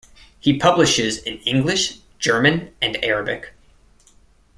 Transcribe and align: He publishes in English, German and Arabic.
He 0.39 0.57
publishes 0.57 1.19
in 1.19 1.37
English, 1.41 1.99
German 2.17 2.73
and 2.81 2.97
Arabic. 3.05 3.53